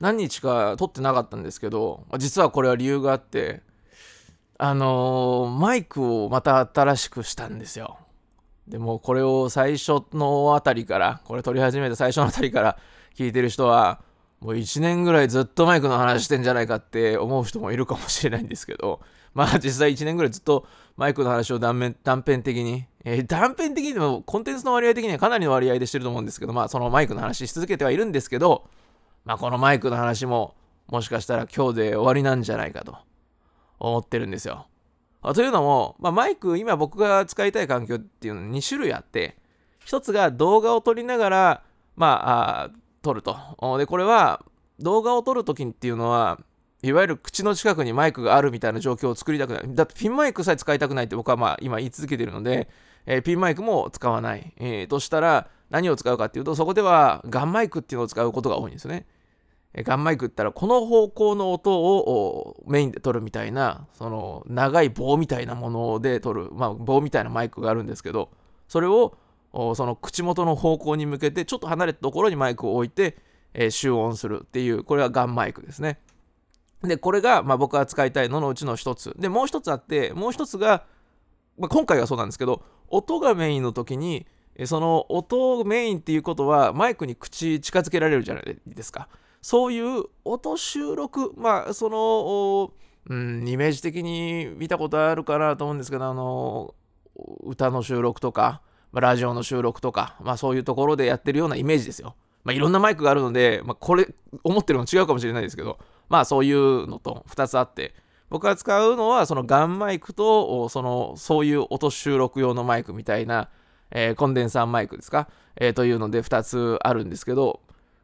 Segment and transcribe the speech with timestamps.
[0.00, 3.62] 何日か撮ってなかったんですけど、実はこれは理由があって、
[4.58, 7.98] あのー、マイクをまた新しくしたんですよ。
[8.66, 12.78] でもこれを最初のあたりから、これ撮り始めた最初のあたりから
[13.16, 14.00] 聞いてる人は、
[14.40, 19.00] もう1年ぐらいずっとマイクの話してんじゃないかって思う人もいるかもしれないんですけど、
[19.34, 28.68] まあ実際1年ぐらいずっとマイクの話を断面断片的に、えー、断片的にでもコンテンツの割合的にはかなりの割合でしてると思うんですけど、まあそのマイクの話し続けてはいるんですけど、
[29.28, 30.54] まあこのマイクの話も
[30.86, 32.96] もしかしたら今日で終わりなんじゃないかと
[33.78, 34.68] 思ってるんですよ。
[35.34, 39.36] というのも、まあ、マイク今僕が使いたい環境っていうのは2種類あって
[39.84, 41.62] 1つが動画を撮りながら
[41.94, 42.70] まあ
[43.02, 43.36] 撮ると。
[43.76, 44.42] でこれは
[44.80, 46.40] 動画を撮るときっていうのは
[46.82, 49.62] いわゆる口の近くにマイクがあるみたいな状況を作りたくない。
[49.74, 52.70] だってピンマイクさえ使いたくないって僕はまあ今言い続けてるので、
[53.04, 59.04] えー、ピンマイクも使わない、えー、としたら何を使うかっていうとそこではガンマイクっていうのを使うことが多いんですね。
[59.74, 68.30] ガンマイクって言ったらこの方向の音をメインで撮るみたいなその長い棒みたいなもので撮る、まあ、棒みたいなマイクがあるんですけど
[68.66, 69.16] それを
[69.52, 73.16] その口元の方向に向けてちょっと離れたところにマイクを置いて、
[73.70, 75.98] 集音するっていうこれはガンマイクですね
[76.82, 80.84] でこれが、まあ、僕が使いたいののうちの一つでもう一つあってもう一つが、
[81.58, 84.26] まあ、今回はそうなんですけど音がメインの時に
[84.66, 89.08] その音メインっていうことはマイクに口近づけられるじゃないですか。
[89.42, 92.72] そういう音収録、まあ、その、
[93.08, 96.74] うん、イメージ的に見たことあるかなと思うんですけど、あの、
[97.42, 98.60] 歌の収録とか、
[98.92, 102.14] まあ、ラジオの収録とか、まあ、そういうところでやってるようなイメージですよ。
[102.44, 104.08] まあ、いろんなマイクがあるので、まあ、これ、
[104.44, 105.78] 思ってるの違うかもしれないですけど、
[106.08, 107.94] まあ、そういうのと2つあって、
[108.30, 113.48] 僕が使うのは、そのガンマイクと、その、そういう音収録用のマイクみたいな、
[113.90, 117.60] えー、コンデンサーマイクですか、えー、というので2つあるんですけど、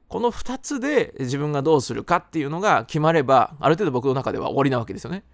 [0.08, 5.24] この2つで自分がどうするかっていうのが決まればある程度僕の中では終わりなわけですよね。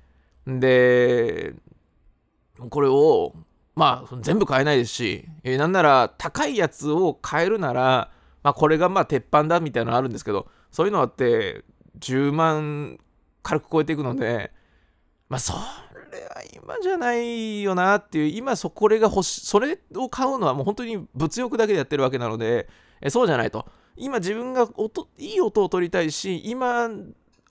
[0.47, 1.55] で
[2.69, 3.35] これを
[3.75, 8.11] まあ全部買えないですし、えー、なんなら高いやつを買えるなら、
[8.43, 11.65] まあ、これがまあ鉄板だみたいなのあるんですけどそういうのあって
[11.99, 12.99] 10万
[13.43, 14.53] 軽く超えていくので
[15.29, 22.69] まあそれは今じゃないよなっていう今そこれが欲しそれを買うのはもう本当に物欲だけでやってるわけなので
[23.01, 23.67] えそうじゃないと
[24.01, 26.89] 今自分が音いい音を取りたいし今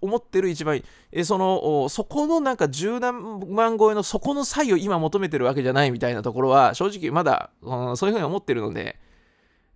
[0.02, 8.98] 思ってる一番いいえそのそこのなんか十何万超えのそこの差異を今求めてるわけじゃないみたいなところは正直まだ、うん、そういうふうに思ってるので、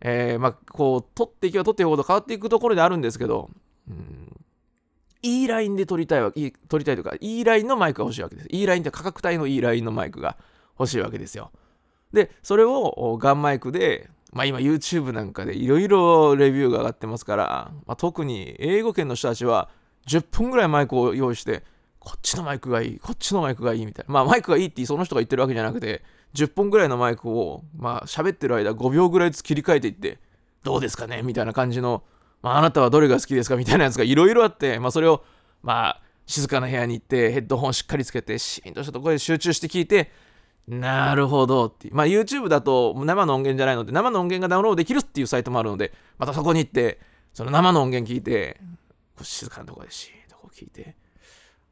[0.02, 3.50] えー、まあこう取っていけば取っていくほど変わっていくところであるんですけど、
[3.90, 4.42] うん、
[5.22, 8.48] いいラインで撮りたいわ取りたいとかいいラインのマイクが欲しいわけです。
[8.50, 10.38] いいラインって価格帯のいいラインのマイクが
[10.80, 11.52] 欲しいわけですよ。
[12.14, 19.70] でそれをガンマイクでまあ今 YouTube なんかでいろいろレビューが上がってますから、まあ、特に英語圏の人たちは
[20.08, 21.64] 10分ぐらいマイクを用意して、
[22.00, 24.14] こっちのマイクがいい、こっちのマイクがいいみたいな。
[24.14, 30.20] まあマイクがいいってその人が言ってるわけじゃなくて、10本ぐらいのマイクを、まあ喋ってる間5秒ぐらいずつ切り替えていって、
[30.64, 31.22] どうですかね？
[31.24, 32.04] みたいな感じの、
[32.42, 33.56] まああなたはどれが好きですか？
[33.56, 35.24] みたいなやつがいろいろあって、まあそれを、
[35.62, 40.12] まあ静かな部屋に行ってヘッドホンをしっかりつけてシーンとしたところで集中して聞いて
[40.68, 41.90] なるほどって。
[41.92, 47.00] まあ YouTube だと生の音源じゃないので生の音源がダウンロードできるっていうサイトもあるのでまたそこに行って
[47.34, 48.60] その生の音源聞いて
[49.22, 50.96] 静かなとこでシーンとこ聞いて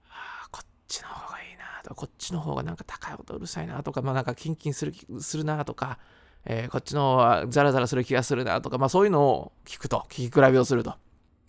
[0.10, 6.00] ああこっちの方がいいなとかこっちの方がなんか高い音うるさいなとかまあなんかキンキンするするなとか、
[6.46, 10.96] えー、こっちの方はザラザラする気がするなとかまあそういうのを聞くと聞き比べをすると。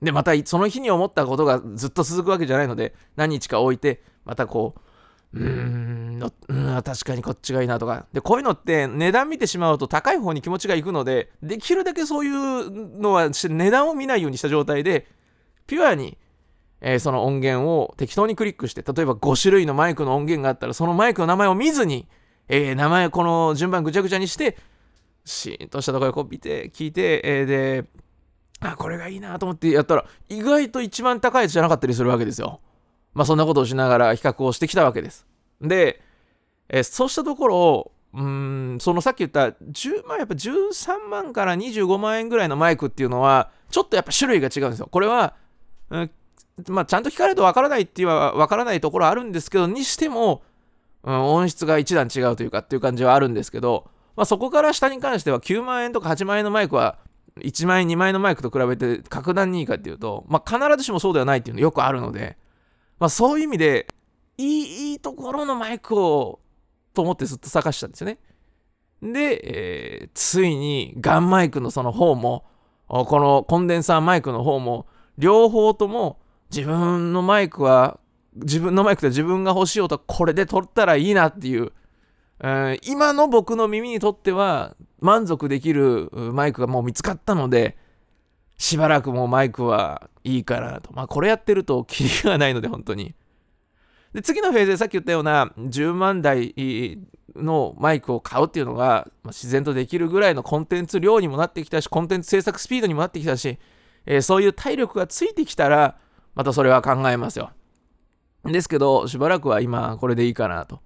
[0.01, 4.81] でまたその日に思ったことがずっと続くわけじゃないので何日か置いてまたこう
[5.35, 8.07] うーん、確かにこっちがいいなとか。
[8.13, 15.09] で、こういうのって値段見てしまうと高い方に気持ちがいくので、できるだけそういうのは値段を見ないようにした状態で、
[15.67, 16.19] ピュアに、
[16.81, 22.09] えー、その音源を適当にクリックして、例えば5種類のマイクの音源があったら、そのマイクの名前を見ずに、
[22.49, 24.59] えー、名前、この順番ぐちゃぐちゃにして、
[25.25, 27.85] シーンとしたところでこう見て、聞いて、えー、で、
[28.61, 32.61] あ、これがいいなと思ってやったら、意外と一番高いやつじゃなかったりするわけですよ。
[33.15, 35.27] まあ、そんなことをしながら比較をしてきたわけです。
[35.61, 36.03] で、
[36.69, 44.89] えー、そうしたところ、うん、そのさっき言った10万、やっぱ13万から25万円ぐらいのマイクっていうのは、ちょっとやっぱ種類が違うんですよ。
[44.91, 45.35] これは、
[45.91, 46.11] うん、
[46.69, 50.43] まあ、ちゃんと聞かれるとわからないっていうはわからないところあるんですけど、にしても、
[51.05, 56.99] うん、音質が一段違うというかっていう感じはあるんですけど、まあ、そこから下に関しては9万円とか8万円のマイクは
[57.41, 62.37] 1万円、2万円のマイクと比べて格段にいいかっていうと、まあ、必ずしもそうではないっていうのよくあるので、
[63.03, 63.89] まあ、そういう意味で
[64.39, 66.39] いいところのマイクを
[66.95, 68.19] と思ってずっと探したんですよね。
[69.03, 69.41] で、
[70.03, 72.45] えー、ついにガンマイクのその方も
[72.87, 74.87] このコンデンサーマイクの方も
[75.19, 76.21] 両方とも
[76.55, 77.99] 自分のマイクは
[78.37, 81.73] 自分のマイクで自分が欲しい音はこれで撮ったらいいなっていう、
[82.39, 87.77] えー、今の僕の耳にとっては満足できるマイクがもう見つかったので
[88.59, 90.93] しばらくもうマイクはいいかなと。
[90.93, 93.15] まあこれやってるとキリがないので本当に。
[94.13, 96.55] で次のフェーズでさっき言ったような10万台
[97.35, 103.59] のマイクを買うっていうのが、自然とできるぐらいのコンテンツ量にもなってきたしコンテンツ制作スピードにもなってきたし、
[104.07, 105.97] えー、そういう体力がついてきたら
[106.35, 107.51] またそれは考えますよ。
[108.45, 110.81] ですけどしばらくは今これでいいかなと。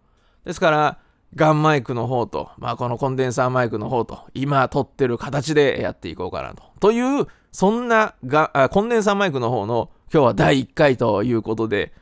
[0.44, 0.98] ですから
[1.34, 6.62] ガンマイクの方と、まあ、このコンデンサーマイクの方と今撮ってる形でやっていこうかなと。
[6.78, 11.92] というそんながコンデンサーマイクの方の今日は第1回ということで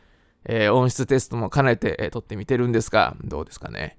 [0.47, 3.97] えー、音質テストも兼ねて、えー、撮ってみてるんですが、どうですかね。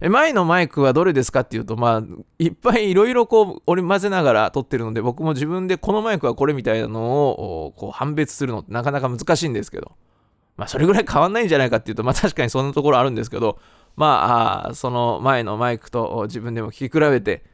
[0.00, 2.02] え前のマイクはどれですかっていうと、まあ、
[2.38, 9.92] いっぱいいろいろこう、織り混ぜながら撮ってるので、僕も自分でこのマイクはこれみたいなのをこう判別するのってなかなか難しいんですけど、
[10.56, 13.58] まあ、それぐらい変わんないんじゃないかっていうと、まあ、確かにそんなところあるんですけど、
[13.96, 17.44] まあ、その前のマイクと自分でも聞き比べて、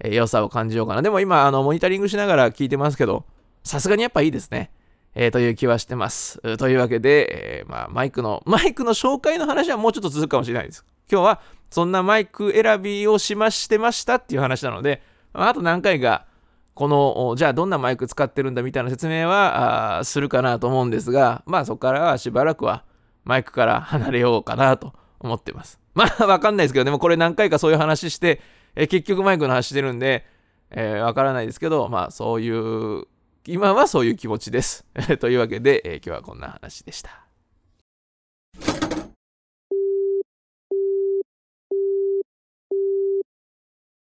[0.00, 1.02] えー、良さを感じようかな。
[1.02, 3.24] でも今、あの、モニタリングしながら聞いてますけど、
[3.62, 4.70] さすがにやっぱいいですね。
[5.14, 6.38] えー、という気はしてます。
[6.58, 10.84] というわけで、えー、まあ、マイクの、マイクの紹介の話はもうちょっと続くかもしれないです。
[11.10, 11.40] 今日は
[11.70, 15.02] そんなマイク選びをしましてましたっていう話なので、
[15.32, 16.26] まあ、あと何回か、
[16.74, 22.84] この、じゃあどんなマイク使ってるんだみたいな説明はするかなと思うんですが、まあそこからはしばらくは
[23.24, 25.80] マイクから離れようかなと思ってます。
[25.94, 28.42] まあわかんないですけど、でもこれ何回かそういう話して、
[28.76, 30.24] え結局マイクの話してるんで、
[30.70, 33.06] えー、わからないですけど、まあそういう
[33.46, 34.84] 今はそういう気持ちです。
[35.18, 37.25] というわけで、えー、今日はこんな話でした。